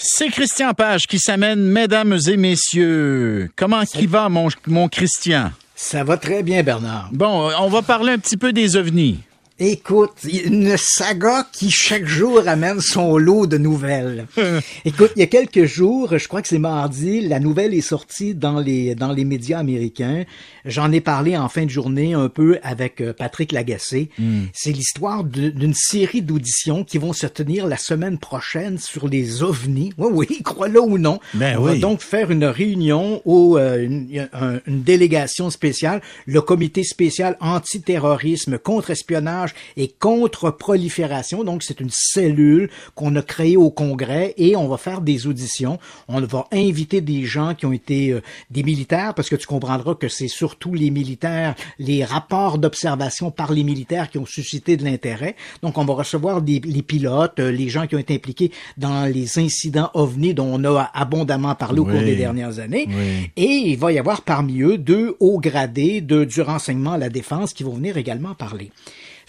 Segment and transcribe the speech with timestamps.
[0.00, 3.50] C'est Christian Page qui s'amène, mesdames et messieurs.
[3.56, 5.50] Comment qui va, mon, mon Christian?
[5.74, 7.08] Ça va très bien, Bernard.
[7.10, 9.18] Bon, on va parler un petit peu des ovnis.
[9.60, 14.28] Écoute, une saga qui chaque jour amène son lot de nouvelles.
[14.84, 18.36] Écoute, il y a quelques jours, je crois que c'est mardi, la nouvelle est sortie
[18.36, 20.22] dans les dans les médias américains.
[20.64, 24.10] J'en ai parlé en fin de journée un peu avec euh, Patrick Lagacé.
[24.16, 24.44] Hmm.
[24.52, 29.92] C'est l'histoire d'une série d'auditions qui vont se tenir la semaine prochaine sur les ovnis.
[29.98, 31.18] Oui, oui, crois-le ou non.
[31.34, 34.28] Ben On va donc faire une réunion où euh, une,
[34.68, 41.44] une délégation spéciale, le comité spécial antiterrorisme, contre-espionnage et contre-prolifération.
[41.44, 45.78] Donc, c'est une cellule qu'on a créée au Congrès et on va faire des auditions.
[46.08, 49.94] On va inviter des gens qui ont été euh, des militaires parce que tu comprendras
[49.94, 54.84] que c'est surtout les militaires, les rapports d'observation par les militaires qui ont suscité de
[54.84, 55.36] l'intérêt.
[55.62, 59.38] Donc, on va recevoir les pilotes, euh, les gens qui ont été impliqués dans les
[59.38, 62.88] incidents OVNI dont on a abondamment parlé au cours des dernières années.
[63.36, 67.08] Et il va y avoir parmi eux deux hauts gradés de, du renseignement à la
[67.08, 68.70] défense qui vont venir également parler.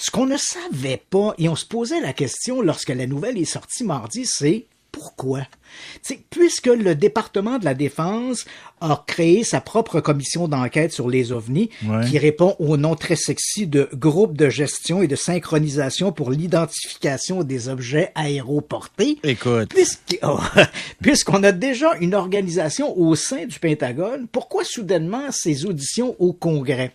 [0.01, 3.43] Ce qu'on ne savait pas, et on se posait la question lorsque la nouvelle est
[3.43, 5.41] sortie mardi, c'est pourquoi?
[6.01, 8.45] T'sais, puisque le département de la Défense
[8.79, 11.69] a créé sa propre commission d'enquête sur les ovnis,
[12.07, 17.43] qui répond au nom très sexy de groupe de gestion et de synchronisation pour l'identification
[17.43, 19.19] des objets aéroportés.
[19.23, 19.73] Écoute.
[20.21, 20.39] Oh,
[21.01, 26.93] puisqu'on a déjà une organisation au sein du Pentagone, pourquoi soudainement ces auditions au Congrès?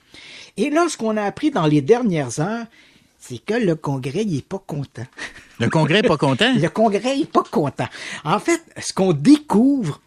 [0.57, 2.67] Et là, ce qu'on a appris dans les dernières heures,
[3.27, 5.07] c'est que le Congrès, il est pas content.
[5.61, 6.53] Le Congrès est pas content?
[6.53, 7.87] le Congrès est pas content.
[8.25, 10.01] En fait, ce qu'on découvre,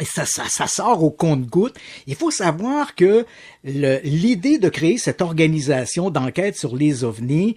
[0.00, 1.76] et ça, ça, ça, sort au compte-goutte.
[2.08, 3.24] Il faut savoir que
[3.62, 7.54] l'idée de créer cette organisation d'enquête sur les ovnis,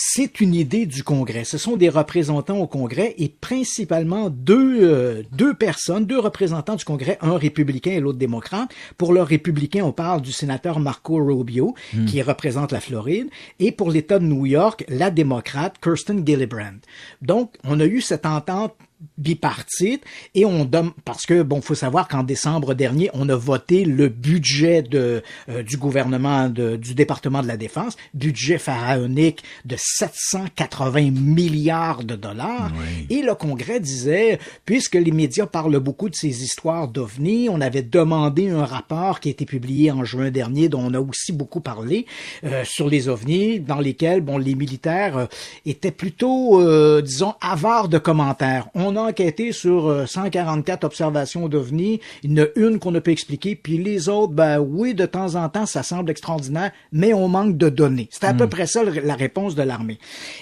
[0.00, 1.42] c'est une idée du Congrès.
[1.42, 6.84] Ce sont des représentants au Congrès et principalement deux, euh, deux personnes, deux représentants du
[6.84, 8.70] Congrès, un républicain et l'autre démocrate.
[8.96, 12.04] Pour le républicain, on parle du sénateur Marco Rubio, hmm.
[12.04, 16.78] qui représente la Floride, et pour l'État de New York, la démocrate Kirsten Gillibrand.
[17.20, 18.74] Donc, on a eu cette entente
[19.16, 20.04] bipartite
[20.34, 24.08] et on donne parce que bon faut savoir qu'en décembre dernier on a voté le
[24.08, 31.10] budget de euh, du gouvernement de, du département de la défense budget pharaonique de 780
[31.10, 32.72] milliards de dollars
[33.10, 37.82] et le Congrès disait puisque les médias parlent beaucoup de ces histoires d'ovnis on avait
[37.82, 41.60] demandé un rapport qui a été publié en juin dernier dont on a aussi beaucoup
[41.60, 42.06] parlé
[42.44, 45.26] euh, sur les ovnis dans lesquels bon les militaires euh,
[45.66, 46.62] étaient plutôt
[47.02, 52.00] disons avares de commentaires on a enquêté sur 144 euh, observations d'OVNI.
[52.22, 55.06] Il y en a une qu'on ne peut expliquer, puis les autres, ben oui, de
[55.06, 58.08] temps en temps, ça semble extraordinaire, mais on manque de données.
[58.10, 58.50] C'était à peu hmm.
[58.50, 59.62] près ça la réponse de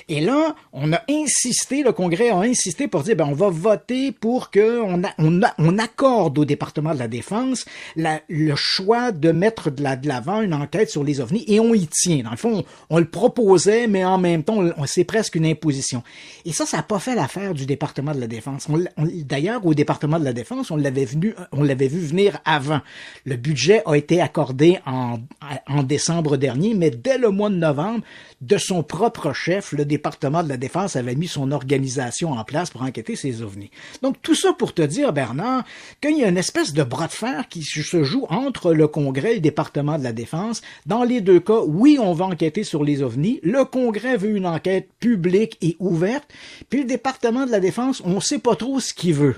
[0.09, 4.13] Et là, on a insisté, le Congrès a insisté pour dire, ben on va voter
[4.13, 7.65] pour que on, on, accorde au département de la Défense
[7.97, 12.23] le choix de mettre de l'avant une enquête sur les ovnis, et on y tient.
[12.23, 16.03] Dans le fond, on, le proposait, mais en même temps, c'est presque une imposition.
[16.45, 20.19] Et ça, ça n'a pas fait l'affaire du département de la Défense D'ailleurs, au département
[20.19, 22.81] de la Défense, on l'avait vu venir avant.
[23.25, 28.03] Le budget a été accordé en décembre dernier, mais dès le mois de novembre,
[28.41, 32.71] de son propre chef, le département de la Défense avait mis son organisation en place
[32.71, 33.71] pour enquêter ces ovnis.
[34.03, 35.65] Donc tout ça pour te dire, Bernard,
[36.01, 39.33] qu'il y a une espèce de bras de fer qui se joue entre le Congrès
[39.33, 40.63] et le département de la Défense.
[40.87, 43.41] Dans les deux cas, oui, on va enquêter sur les ovnis.
[43.43, 46.29] Le Congrès veut une enquête publique et ouverte.
[46.69, 49.37] Puis le département de la Défense, on sait pas trop ce qu'il veut.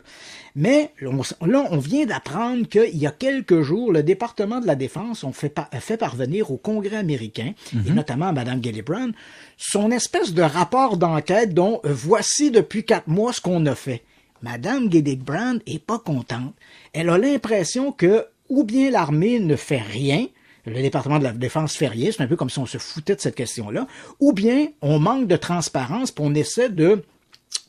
[0.61, 5.23] Mais là, on vient d'apprendre qu'il y a quelques jours, le département de la Défense
[5.23, 7.95] a fait, fait parvenir au Congrès américain, et mhm.
[7.95, 9.13] notamment à Mme Gillibrand,
[9.57, 14.03] son espèce de rapport d'enquête dont euh, voici depuis quatre mois ce qu'on a fait.
[14.43, 16.55] Mme Gillibrand est pas contente.
[16.93, 20.27] Elle a l'impression que ou bien l'armée ne fait rien,
[20.67, 23.15] le département de la défense fait rien, c'est un peu comme si on se foutait
[23.15, 23.87] de cette question-là,
[24.19, 27.05] ou bien on manque de transparence, pour on essaie de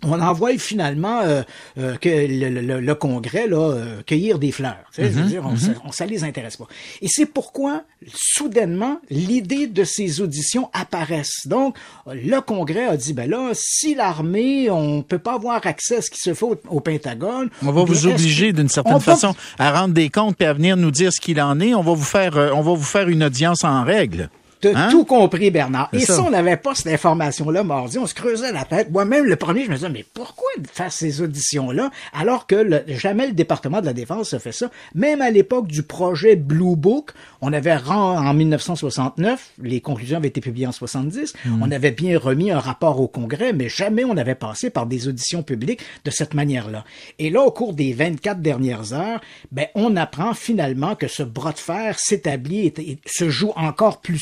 [0.04, 1.42] on envoie finalement euh,
[1.78, 4.86] euh, que le, Congrès là, euh, cueillir des fleurs.
[4.98, 5.92] Mm-hmm, on, mm-hmm.
[5.92, 6.68] ça, les intéresse pas.
[7.02, 7.84] Et c'est pourquoi,
[8.14, 11.48] soudainement, l'idée de ces auditions apparaissent.
[11.48, 11.76] Donc,
[12.08, 16.10] le Congrès a dit, ben là, si l'armée, on peut pas avoir accès à ce
[16.10, 17.50] qui se fait au, Pentagone...
[17.66, 20.92] On va vous obliger, d'une certaine façon, à rendre des comptes et à venir nous
[20.92, 21.74] dire ce qu'il en est.
[21.74, 24.30] On va vous faire, on va vous faire une audience en règle.
[24.62, 24.88] T'as Hein?
[24.92, 25.90] tout compris, Bernard.
[25.94, 26.16] Et ça.
[26.16, 28.92] si on n'avait pas cette information-là mardi, on se creusait la tête.
[28.92, 33.28] Moi-même, le premier, je me disais, mais pourquoi faire ces auditions-là alors que le- jamais
[33.28, 34.70] le département de la Défense a fait ça?
[34.96, 37.12] Même à l'époque du projet Blue Book,
[37.42, 41.62] on avait en 1969, les conclusions avaient été publiées en 70, Hmm.
[41.64, 45.08] on avait bien remis un rapport au Congrès, mais jamais on n'avait passé par des
[45.08, 46.84] auditions publiques de cette manière-là.
[47.18, 49.22] Et là, au cours des 24 dernières heures,
[49.52, 54.02] ben, on apprend finalement que ce bras de fer s'établit et, et se joue encore
[54.02, 54.20] plus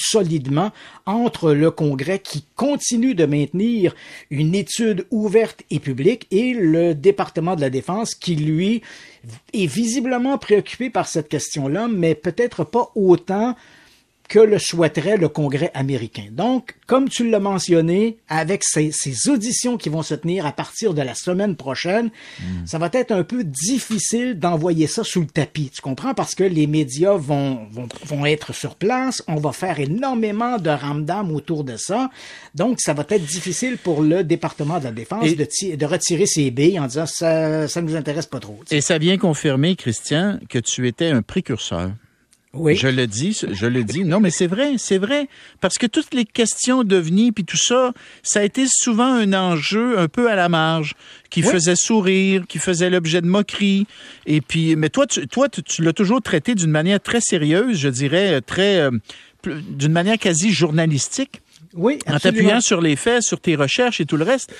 [1.05, 3.95] entre le Congrès qui continue de maintenir
[4.29, 8.81] une étude ouverte et publique et le département de la Défense qui, lui,
[9.53, 13.55] est visiblement préoccupé par cette question-là, mais peut-être pas autant
[14.27, 16.25] que le souhaiterait le Congrès américain.
[16.31, 20.93] Donc, comme tu l'as mentionné, avec ces, ces auditions qui vont se tenir à partir
[20.93, 22.09] de la semaine prochaine,
[22.65, 25.71] ça va être un peu difficile d'envoyer ça sous le tapis.
[25.73, 26.13] Tu comprends?
[26.13, 30.69] Parce que les médias vont, vont, vont être sur place, on va faire énormément de
[30.69, 32.09] ramdam autour de ça.
[32.55, 36.25] Donc, ça va être difficile pour le département de la Défense Et- de, de retirer
[36.25, 38.59] ses billes en disant ça, ça ne nous intéresse pas trop.
[38.71, 41.91] Et ça vient confirmer, Christian, que tu étais un précurseur.
[42.57, 42.75] Oui.
[42.75, 44.03] Je le dis, je le dis.
[44.03, 45.27] Non, mais c'est vrai, c'est vrai.
[45.61, 47.93] Parce que toutes les questions d'OVNI puis tout ça,
[48.23, 50.93] ça a été souvent un enjeu un peu à la marge,
[51.29, 51.49] qui Oui.
[51.49, 53.85] faisait sourire, qui faisait l'objet de moqueries.
[54.25, 57.77] Et puis, mais toi, tu, toi, tu, tu l'as toujours traité d'une manière très sérieuse,
[57.77, 58.91] je dirais, très, euh,
[59.45, 61.41] d'une manière quasi journalistique.
[61.73, 62.19] Oui, en absolument.
[62.19, 64.51] t'appuyant sur les faits, sur tes recherches et tout le reste.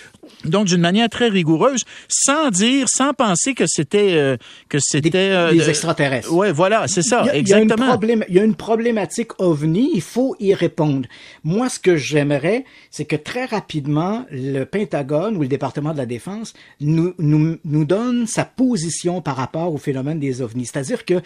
[0.45, 4.37] Donc, d'une manière très rigoureuse, sans dire, sans penser que c'était euh,
[4.69, 6.31] que c'était Des- euh, des de- extraterrestres.
[6.31, 7.99] Ouais, voilà, c'est ça, Il y a- il y exactement.
[8.29, 11.07] il y a une problématique ovni, il faut y répondre.
[11.43, 16.05] Moi, ce que j'aimerais, c'est que très rapidement, le Pentagone ou le département de la
[16.05, 20.65] Défense nous, nous, nous donne sa position par rapport au phénomène des ovnis.
[20.67, 21.21] C'est-à-dire que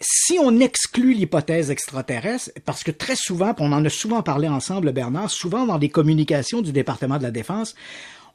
[0.00, 4.92] si on exclut l'hypothèse extraterrestre, parce que très souvent, on en a souvent parlé ensemble,
[4.92, 7.74] Bernard, souvent dans les communications du département de la Défense,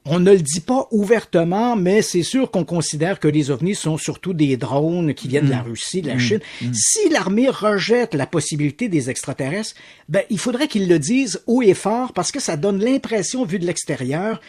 [0.09, 3.97] on ne le dit pas ouvertement, mais c'est sûr qu'on considère que les ovnis sont
[3.97, 6.39] surtout des drones qui viennent de la Russie, de la Chine.
[6.73, 9.75] Si l'armée rejette la possibilité des extraterrestres,
[10.09, 13.59] ben, il faudrait qu'ils le disent haut et fort parce que ça donne l'impression, vu
[13.59, 14.39] de l'extérieur,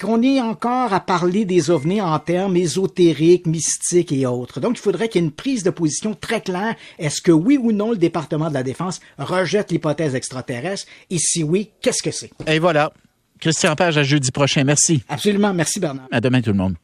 [0.00, 4.60] qu'on est encore à parler des ovnis en termes ésotériques, mystiques et autres.
[4.60, 6.76] Donc, il faudrait qu'il y ait une prise de position très claire.
[6.98, 10.86] Est-ce que oui ou non le département de la Défense rejette l'hypothèse extraterrestre?
[11.08, 12.30] Et si oui, qu'est-ce que c'est?
[12.46, 12.92] Et voilà.
[13.40, 14.64] Christian Page à jeudi prochain.
[14.64, 15.02] Merci.
[15.08, 15.52] Absolument.
[15.52, 16.06] Merci, Bernard.
[16.10, 16.74] À demain tout le monde.